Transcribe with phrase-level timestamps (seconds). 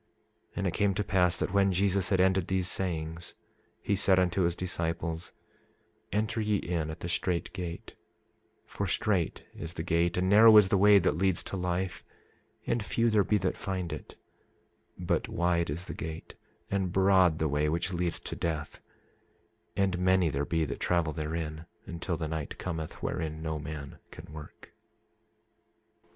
[0.53, 3.35] 27:33 And it came to pass that when Jesus had ended these sayings
[3.83, 5.31] he said unto his disciples:
[6.11, 7.93] Enter ye in at the strait gate;
[8.65, 12.03] for strait is the gate, and narrow is the way that leads to life,
[12.65, 14.15] and few there be that find it;
[14.97, 16.33] but wide is the gate,
[16.71, 18.79] and broad the way which leads to death,
[19.77, 24.33] and many there be that travel therein, until the night cometh, wherein no man can
[24.33, 24.73] work.